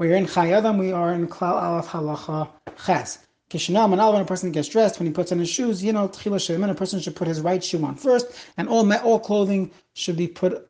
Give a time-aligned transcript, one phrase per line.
[0.00, 2.48] We're in Chayei Adam, we are in Klal Aleph Halacha
[2.86, 3.18] Ches.
[3.50, 6.04] Kishanam, and when a person gets dressed, when he puts on his shoes, you know,
[6.04, 10.26] a person should put his right shoe on first, and all all clothing should be
[10.26, 10.66] put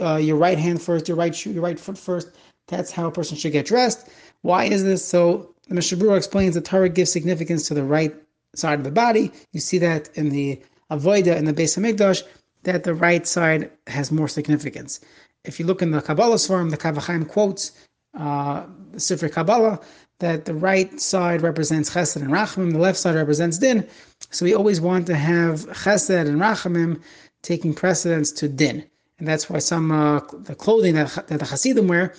[0.00, 2.30] uh, your right hand first, your right shoe, your right foot first.
[2.66, 4.08] That's how a person should get dressed.
[4.40, 5.04] Why is this?
[5.04, 8.12] So the Mishnah Berurah explains that Torah gives significance to the right
[8.56, 9.30] side of the body.
[9.52, 10.60] You see that in the
[10.90, 12.24] Avoida in the Beis Hamikdash,
[12.64, 14.98] that the right side has more significance.
[15.44, 17.70] If you look in the Kabbalah form, the Kaf HaChaim quotes
[18.14, 19.80] uh, Sifri Kabbalah
[20.20, 23.86] that the right side represents Chesed and Rachamim, the left side represents Din.
[24.30, 27.02] So we always want to have Chesed and Rachamim
[27.42, 28.84] taking precedence to Din,
[29.18, 32.14] and that's why some uh, the clothing that, that the Hasidim wear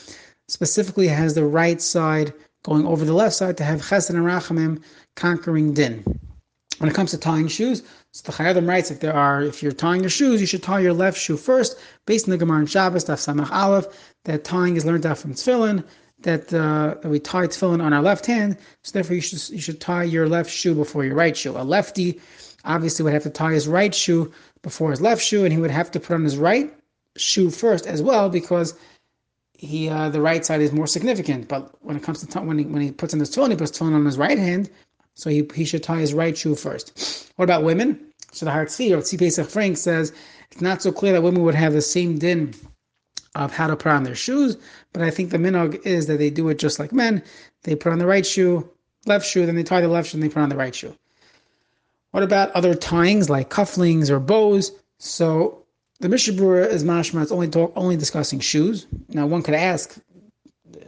[0.49, 2.33] specifically has the right side
[2.63, 4.83] going over the left side to have Chesed and Rachamim
[5.15, 6.03] conquering Din.
[6.79, 9.63] When it comes to tying shoes, so the Chayei Adam writes if there are if
[9.63, 12.59] you're tying your shoes, you should tie your left shoe first, based on the Gemara
[12.61, 13.85] in Shabbos, Daf Samach Aleph,
[14.25, 15.83] that tying is learned out from Tefillin,
[16.23, 19.59] that, uh, that we tie tefillin on our left hand, so therefore you should you
[19.59, 21.55] should tie your left shoe before your right shoe.
[21.57, 22.19] A lefty
[22.65, 24.31] obviously would have to tie his right shoe
[24.61, 26.73] before his left shoe, and he would have to put on his right
[27.17, 28.73] shoe first as well because
[29.53, 31.47] he uh, the right side is more significant.
[31.47, 33.57] But when it comes to t- when he when he puts on his tefillin, he
[33.57, 34.69] puts tefillin on his right hand,
[35.15, 37.31] so he he should tie his right shoe first.
[37.35, 37.99] What about women?
[38.31, 40.11] So the Hartzvi or Tzvi Pesach Frank says
[40.51, 42.53] it's not so clear that women would have the same din
[43.35, 44.57] of how to put on their shoes,
[44.91, 47.23] but I think the minog is that they do it just like men.
[47.63, 48.69] They put on the right shoe,
[49.05, 50.95] left shoe, then they tie the left shoe, and they put on the right shoe.
[52.11, 54.71] What about other tyings like cufflings or bows?
[54.99, 55.63] So
[55.99, 57.23] the Mishnah Berurah is mashma.
[57.23, 58.85] It's only talk, only discussing shoes.
[59.09, 59.97] Now one could ask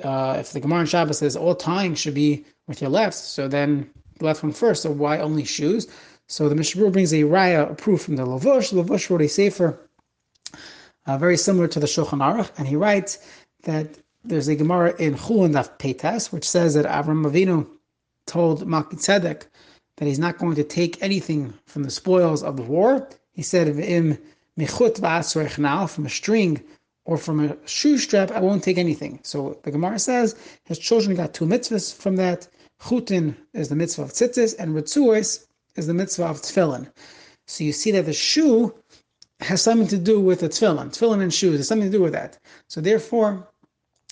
[0.03, 3.47] uh, if the Gemara in Shabbos says all tying should be with your left, so
[3.47, 4.83] then the left one first.
[4.83, 5.87] So why only shoes?
[6.27, 8.71] So the Mishnah Berurah brings a raya, a proof from the Lavush.
[8.71, 9.79] Lavush wrote a sefer
[11.05, 13.19] uh, very similar to the Shulchan Aruch, and he writes
[13.63, 13.87] that
[14.23, 17.67] there's a Gemara in Chulin Daf Peitas, which says that Avram Avinu
[18.25, 19.47] told Melchizedek
[19.97, 23.07] that he's not going to take anything from the spoils of the war.
[23.33, 24.17] He said, "Im
[24.59, 26.61] michut from a string
[27.05, 31.15] or from a shoe strap, I won't take anything." So the Gemara says his children
[31.15, 32.47] got two mitzvahs from that.
[32.81, 36.91] Chutin is the mitzvah of tzitzis, and Ritzuos is the mitzvah of tefillin.
[37.47, 38.73] So you see that the shoe
[39.39, 40.89] has something to do with the tefillin.
[40.89, 42.37] Tefillin and shoes has something to do with that.
[42.67, 43.47] So therefore,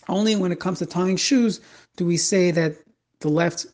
[0.09, 1.61] only when it comes to tying shoes
[1.95, 2.75] do we say that
[3.19, 3.65] the left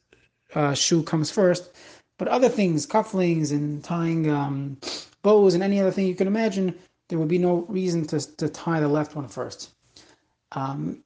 [0.53, 1.71] uh, shoe comes first.
[2.17, 4.77] But other things, cufflinks and tying um,
[5.21, 6.77] bows and any other thing you can imagine,
[7.07, 9.71] there would be no reason to, to tie the left one first.
[10.51, 11.03] Um,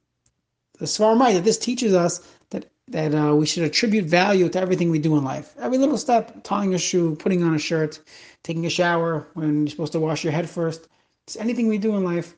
[0.78, 4.98] the Svarmai this teaches us that that uh, we should attribute value to everything we
[4.98, 5.54] do in life.
[5.58, 8.00] Every little step, tying a shoe, putting on a shirt,
[8.42, 10.88] taking a shower when you're supposed to wash your head first.
[11.26, 12.36] It's anything we do in life,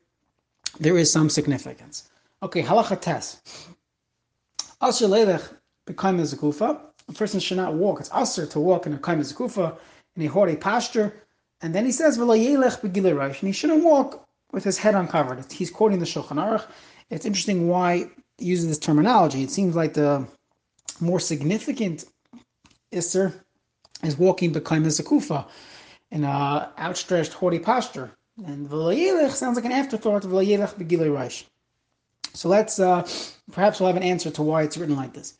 [0.79, 2.09] there is some significance.
[2.43, 3.67] Okay, halacha test.
[4.81, 5.43] Asher lelech
[5.85, 7.13] become a.
[7.13, 7.99] Person should not walk.
[7.99, 9.77] It's usher to walk in a kaim kufa
[10.15, 11.13] in a hori posture.
[11.61, 15.51] And then he says, and he shouldn't walk with his head uncovered.
[15.51, 16.65] He's quoting the Shulchan Aruch.
[17.09, 19.41] It's interesting why he uses this terminology.
[19.41, 20.27] It seems like the
[20.99, 22.05] more significant
[22.91, 23.33] Isser
[24.03, 25.47] is walking B'kaim Zakufa
[26.11, 28.11] in a outstretched haughty posture.
[28.45, 31.43] And V'layelech sounds like an afterthought of V'layelech Begilei Reish.
[32.33, 33.07] So let's, uh,
[33.51, 35.37] perhaps we'll have an answer to why it's written like this.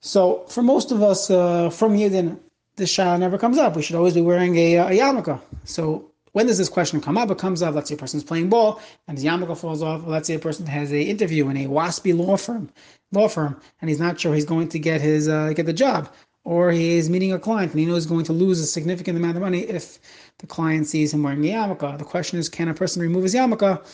[0.00, 2.38] So for most of us uh, from Yidden,
[2.76, 3.76] this shah never comes up.
[3.76, 5.40] We should always be wearing a, a yarmulke.
[5.64, 7.30] So when does this question come up?
[7.30, 10.06] It comes up, let's say a person's playing ball and his yarmulke falls off.
[10.06, 12.70] Let's say a person has a interview in a waspy law firm,
[13.12, 16.08] law firm, and he's not sure he's going to get his uh, get the job
[16.44, 19.18] or he is meeting a client and he knows he's going to lose a significant
[19.18, 19.98] amount of money if
[20.38, 21.98] the client sees him wearing a yarmulke.
[21.98, 23.84] The question is, can a person remove his yarmulke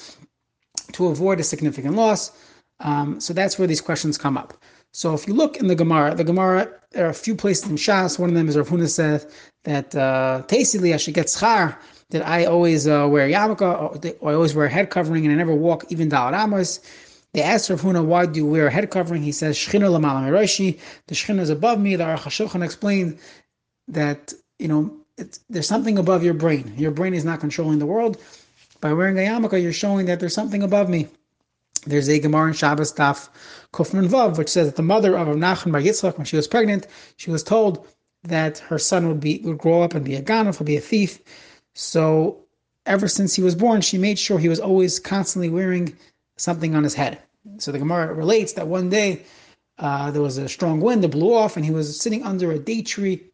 [0.93, 2.31] to avoid a significant loss?
[2.79, 4.55] Um, so that's where these questions come up.
[4.95, 7.75] So if you look in the Gemara, the Gemara, there are a few places in
[7.75, 8.17] Shas.
[8.17, 9.27] One of them is Rav Huna said
[9.65, 11.77] that uh, I should get schar,
[12.11, 13.63] that I always uh, wear yarmulke,
[14.23, 16.79] or, I always wear a head covering, and I never walk even Amos.
[17.33, 19.25] They asked Rav Huna, why do you wear a head covering?
[19.25, 21.97] He says, Shechina l'malam Roshi, the Shechina is above me.
[21.97, 23.19] The Aruch HaShulchan explained
[23.89, 24.97] that, you know,
[25.51, 26.73] there's something above your brain.
[26.77, 28.19] Your brain is not controlling the world.
[28.81, 31.09] By wearing a yarmulke, you're showing that there's something above me.
[31.87, 33.29] There's a Gemara in Shabbos Daf
[33.73, 36.87] Kufman Vav, which says that the mother of Nachman Bar Yitzchak, when she was pregnant,
[37.17, 37.87] she was told
[38.23, 40.81] that her son would be would grow up and be a ganef, would be a
[40.81, 41.21] thief.
[41.75, 42.39] So
[42.87, 45.97] ever since he was born, she made sure he was always constantly wearing
[46.37, 47.19] something on his head.
[47.59, 49.23] So the Gemara relates that one day
[49.79, 52.59] uh, there was a strong wind that blew off, and he was sitting under a
[52.59, 53.25] date tree,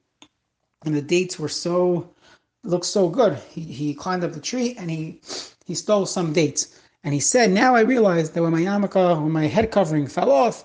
[0.84, 2.10] and the dates were so
[2.64, 3.38] looked so good.
[3.48, 5.20] He, he climbed up the tree and he
[5.64, 9.32] he stole some dates, And he said, now I realized that when my yarmulke, when
[9.32, 10.64] my head covering fell off,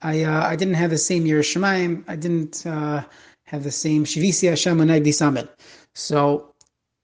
[0.00, 2.04] I uh, I didn't have the same Yiras Shamayim.
[2.06, 3.02] I didn't uh,
[3.44, 5.48] have the same Shivisi Hashem Nagdi Summit.
[5.94, 6.52] So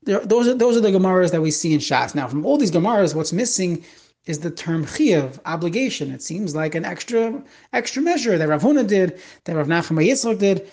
[0.03, 2.15] there, those are those are the Gemaras that we see in Shas.
[2.15, 3.85] Now, from all these Gemaras, what's missing
[4.27, 6.11] is the term chiyav, obligation.
[6.11, 7.43] It seems like an extra
[7.73, 10.71] extra measure that Rav Huna did, that Rav Nachman Yitzchak did.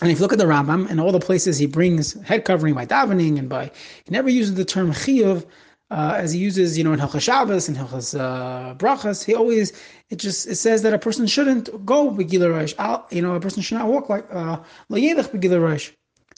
[0.00, 2.74] And if you look at the Rambam and all the places he brings head covering
[2.74, 3.70] by davening and by,
[4.04, 5.46] he never uses the term chiyav
[5.92, 9.22] uh, as he uses, you know, in Hilchas Shabbos and Hilchas uh, Brachas.
[9.22, 9.72] He always
[10.08, 12.74] it just it says that a person shouldn't go begila rosh.
[13.10, 14.56] You know, a person should not walk like uh,
[14.88, 15.90] lo yedich begila rosh.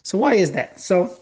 [0.02, 0.80] So why is that?
[0.80, 1.20] So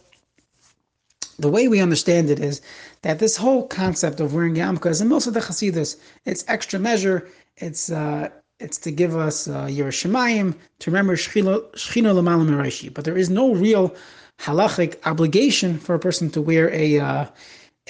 [1.38, 2.62] the way we understand it is
[3.02, 5.96] that this whole concept of wearing yarmulke is in most of the Hasidus.
[6.25, 7.28] It's extra measure.
[7.58, 8.31] It's uh,
[8.61, 12.93] it's to give us uh, Yiras Shamayim, to remember Shechina Lamalam Merashi.
[12.94, 13.94] But there is no real
[14.38, 17.26] halachic obligation for a person to wear a uh,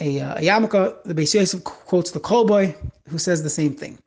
[0.00, 1.02] a, uh, a yarmulke.
[1.04, 2.66] The Beis Yosef quotes the Kol Bo,
[3.08, 3.98] who says the same thing.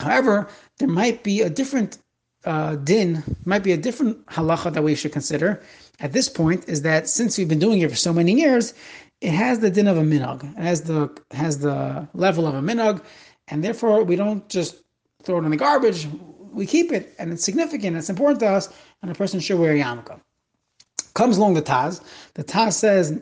[0.00, 0.48] However,
[0.78, 1.98] there might be a different
[2.44, 5.62] uh, din, might be a different halacha that we should consider
[6.00, 8.74] at this point is that since we've been doing it for so many years,
[9.20, 12.60] it has the din of a minog, it has the has the level of a
[12.60, 13.02] minog,
[13.48, 14.82] and therefore we don't just
[15.22, 16.06] throw it in the garbage.
[16.52, 17.96] We keep it, and it's significant.
[17.96, 18.68] It's important to us,
[19.02, 20.20] and a person should wear a yarmulke.
[21.14, 22.02] Comes along the Taz.
[22.34, 23.20] The Taz says,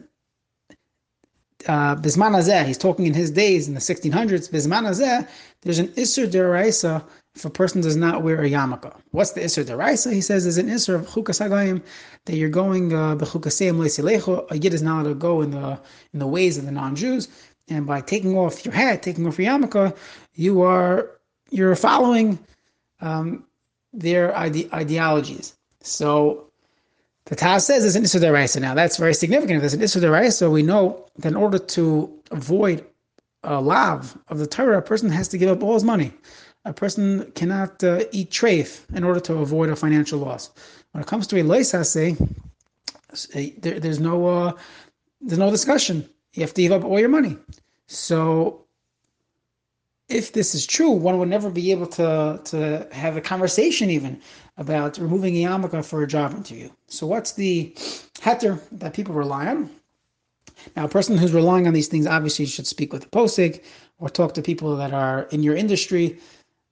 [1.67, 4.51] Bisman Azeh, he's talking in his days in the 1600s.
[4.51, 5.29] Bisman
[5.63, 7.05] there's an Isser Deraisa
[7.35, 8.95] if a person does not wear a yarmulke.
[9.11, 10.13] What's the Isser Deraisa?
[10.13, 11.83] He says there's an Isser of Chukas Hagayim
[12.27, 14.51] that you're going uh, B'chukaseim Leisilecho.
[14.51, 15.81] A Yid is not allowed to go in the
[16.13, 17.29] in the ways of the non-Jews,
[17.69, 19.97] and by taking off your hat, taking off your yarmulke,
[20.35, 21.11] you are
[21.51, 22.39] you're following
[23.01, 23.45] um,
[23.93, 25.55] their ide- ideologies.
[25.81, 26.52] So
[27.27, 28.61] the Taz says there's an Isser Deraisa.
[28.61, 29.57] Now that's very significant.
[29.57, 32.85] If there's an Isser Deraisa, we know that in order to avoid
[33.45, 36.13] a lav of the Torah, a person has to give up all his money
[36.65, 40.51] a person cannot uh, eat treif in order to avoid a financial loss.
[40.93, 42.17] When it comes to a loisase,
[43.61, 44.53] there, there's no uh,
[45.21, 46.09] there's no discussion.
[46.35, 47.37] You have to give up all your money.
[47.89, 48.62] So,
[50.13, 54.21] if this is true, one would never be able to to have a conversation even
[54.57, 56.69] about removing a yarmulke for a job interview.
[56.89, 57.73] So, what's the
[58.21, 59.71] heter that people rely on?
[60.77, 63.63] Now, a person who's relying on these things obviously should speak with a posig
[63.99, 66.19] or talk to people that are in your industry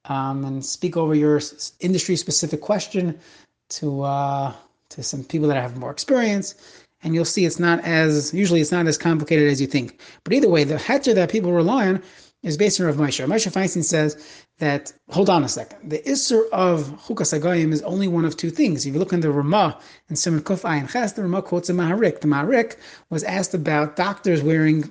[0.06, 1.40] um, and speak over your
[1.80, 3.18] industry specific question
[3.70, 4.52] to uh,
[4.90, 6.54] to some people that have more experience.
[7.02, 10.00] And you'll see it's not as usually it's not as complicated as you think.
[10.22, 12.02] But either way, the heter that people rely on
[12.42, 13.24] is based on Rav Moshe.
[13.26, 15.90] Moshe Feinstein says that hold on a second.
[15.90, 18.86] The Isser of Chukas Agayim is only one of two things.
[18.86, 19.78] If you look in the Ramah
[20.08, 22.20] and Simon Kuf Ayin Ches, the Ramah quotes a Maharik.
[22.20, 22.76] The Maharik
[23.10, 24.90] was asked about doctors wearing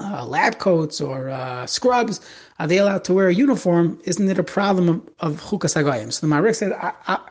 [0.00, 2.20] uh, lab coats or uh, scrubs,
[2.58, 3.98] are they allowed to wear a uniform?
[4.04, 6.12] Isn't it a problem of, chukas hagayim?
[6.12, 6.72] So the Marik said,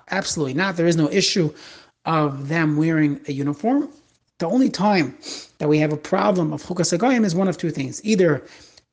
[0.10, 0.75] absolutely not.
[0.75, 1.54] There is no issue
[2.06, 3.89] of them wearing a uniform.
[4.39, 5.18] The only time
[5.60, 8.44] that we have a problem of chukas hagayim is one of two things: either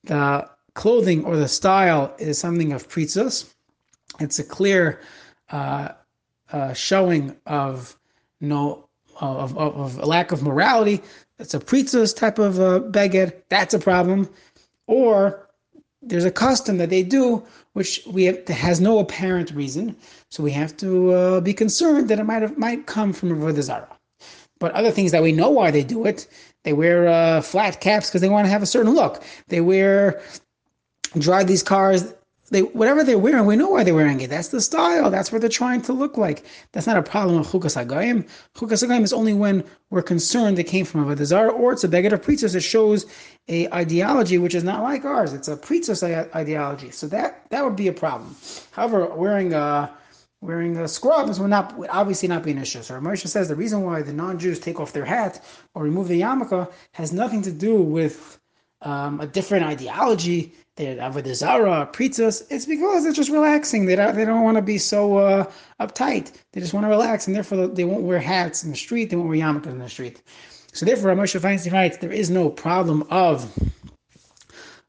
[0.04, 3.52] the clothing or the style is something of pritzos.
[4.20, 5.00] It's a clear
[5.50, 5.90] uh,
[6.50, 7.96] uh, showing of
[8.40, 8.88] no
[9.20, 11.02] of, of, of, a lack of morality
[11.42, 12.78] it's a pritzos type of uh,
[13.48, 14.30] that's a problem.
[14.86, 15.48] Or
[16.00, 19.96] there's a custom that they do which we have, has no apparent reason,
[20.30, 23.62] so we have to uh, be concerned that it might have, might come from a
[23.62, 23.88] zara.
[24.62, 26.28] But other things that we know why they do it,
[26.62, 29.22] they wear uh, flat caps because they want to have a certain look.
[29.48, 30.22] They wear
[31.18, 32.14] drive these cars
[32.52, 34.28] they whatever they're wearing, we know why they're wearing it.
[34.28, 35.10] That's the style.
[35.10, 36.44] That's what they're trying to look like.
[36.72, 38.28] That's not a problem of chukas hagayim.
[38.54, 41.88] Chukas hagayim is only when we're concerned it came from a vodazara or it's a
[41.88, 42.54] beggar of.
[42.54, 43.06] It shows
[43.48, 45.32] a ideology which is not like ours.
[45.32, 46.02] It's a pritzos
[46.36, 46.90] ideology.
[46.90, 48.36] So that that would be a problem.
[48.72, 49.90] However, wearing a
[50.42, 52.82] wearing a scrubs would not would obviously not be an issue.
[52.82, 55.42] So Moshe says the reason why the non-Jews take off their hat
[55.74, 58.38] or remove the yarmulke has nothing to do with
[58.82, 62.44] um, a different ideology they're avodah zara, pritzos.
[62.48, 63.84] It's because they're just relaxing.
[63.84, 66.32] They don't, they don't want to be so uh, uptight.
[66.52, 69.10] They just want to relax, and therefore they won't wear hats in the street.
[69.10, 70.22] They won't wear yarmulkes in the street.
[70.72, 73.52] So therefore, Moshe Feinstein writes there is no problem of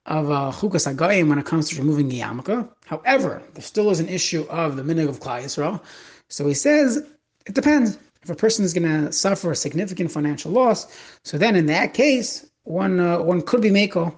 [0.06, 2.70] of uh, chukas uh, when it comes to removing the yarmulke.
[2.86, 5.82] However, there still is an issue of the minig of Klal Yisrael.
[6.30, 6.98] So he says
[7.46, 7.98] it depends.
[8.22, 10.88] If a person is going to suffer a significant financial loss,
[11.24, 14.18] so then in that case, one uh, one could be mako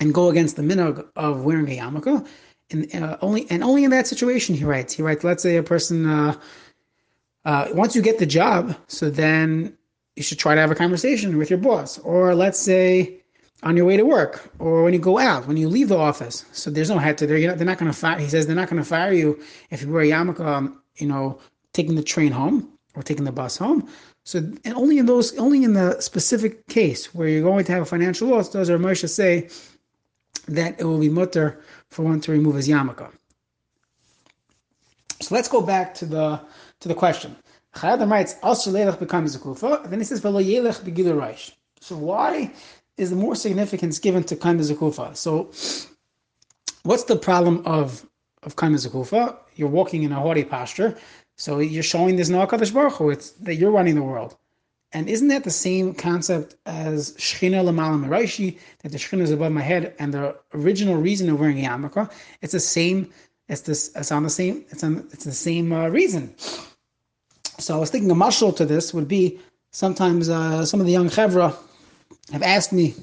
[0.00, 2.26] and go against the minog of wearing a yarmulke.
[2.70, 4.92] And uh, only and only in that situation, he writes.
[4.94, 5.24] He writes.
[5.24, 6.38] Let's say a person uh,
[7.44, 9.76] uh, once you get the job, so then
[10.16, 11.98] you should try to have a conversation with your boss.
[11.98, 13.20] Or let's say
[13.66, 16.44] on your way to work or when you go out, when you leave the office.
[16.52, 17.36] So there's no to there.
[17.36, 18.16] You know, they're not going to fire.
[18.16, 21.08] He says they're not going to fire you if you wear a yarmulke, um, you
[21.08, 21.40] know,
[21.72, 23.88] taking the train home or taking the bus home.
[24.22, 27.82] So and only in those, only in the specific case where you're going to have
[27.82, 29.48] a financial loss, does our Moshe say
[30.46, 33.10] that it will be mutter for one to remove his yarmulke.
[35.20, 36.40] So let's go back to the
[36.80, 37.34] to the question.
[37.82, 42.52] Writes, "Also becomes a kufa." Then he says, "V'lo yelech begilur So why
[42.96, 45.16] is the more significance given to kaim zakufa?
[45.16, 45.50] So
[46.82, 48.06] what's the problem of
[48.42, 49.36] of kaim zakufa?
[49.56, 50.96] You're walking in a haughty posture,
[51.36, 53.10] so you're showing there's no Baruch Hu.
[53.10, 54.36] It's that you're running the world.
[54.92, 59.52] And isn't that the same concept as Shechina Lamala Miraishi, that the Shechina is above
[59.52, 62.10] my head, and the original reason of wearing a yarmulke?
[62.40, 63.12] It's the same.
[63.48, 63.90] It's this.
[63.94, 64.64] It's on the same.
[64.70, 65.06] It's on.
[65.12, 66.34] It's the same uh, reason.
[67.58, 70.92] So I was thinking a mashal to this would be sometimes uh, some of the
[70.92, 71.54] young chevra
[72.32, 72.94] have asked me.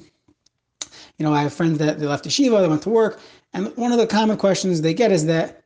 [1.18, 3.20] You know, I have friends that they left yeshiva, they went to work,
[3.52, 5.62] and one of the common questions they get is that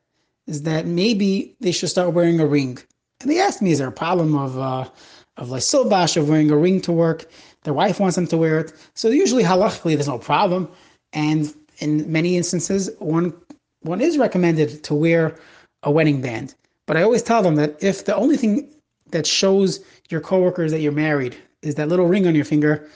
[0.47, 2.79] is that maybe they should start wearing a ring.
[3.21, 4.89] And they asked me, is there a problem of uh,
[5.37, 7.27] of like silbash of wearing a ring to work?
[7.65, 8.73] Their wife wants them to wear it.
[8.95, 10.71] So usually halachically there's no problem.
[11.13, 13.33] And in many instances, one
[13.81, 15.37] one is recommended to wear
[15.83, 16.55] a wedding band.
[16.87, 18.75] But I always tell them that if the only thing
[19.11, 22.89] that shows your coworkers that you're married is that little ring on your finger,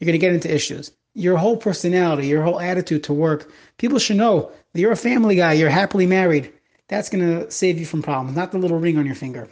[0.00, 0.90] you're going to get into issues.
[1.14, 5.36] Your whole personality, your whole attitude to work, people should know that you're a family
[5.36, 6.52] guy, you're happily married.
[6.88, 9.48] That's going to save you from problems, not the little ring on your finger.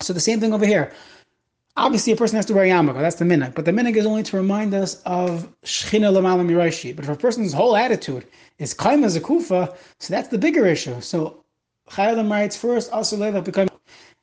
[0.00, 0.92] So the same thing over here.
[1.76, 3.00] Obviously, a person has to wear yarmulke.
[3.00, 3.54] That's the minhag.
[3.54, 6.94] But the minhag is only to remind us of shchina lamala miraishi.
[6.94, 8.26] But if a person's whole attitude
[8.58, 11.00] is kaima zakufa, so that's the bigger issue.
[11.00, 11.44] So
[11.88, 13.67] Chayalim writes first, also become.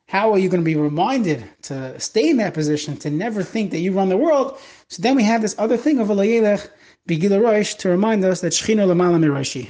[0.08, 3.72] How are you going to be reminded to stay in that position, to never think
[3.72, 4.58] that you run the world?
[4.88, 6.68] So then we have this other thing of a layelech,
[7.08, 9.64] begila to remind us that shchina lamala miraishi.